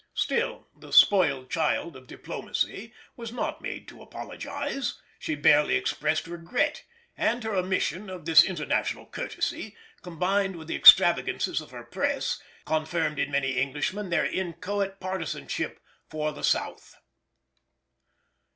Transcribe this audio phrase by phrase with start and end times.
[0.15, 6.83] Still the "spoiled child of diplomacy" was not made to apologise—she barely expressed regret,
[7.15, 13.19] and her omission of this international courtesy, combined with the extravagances of her press, confirmed
[13.19, 15.79] in many Englishmen their inchoate partisanship
[16.09, 16.95] for the South.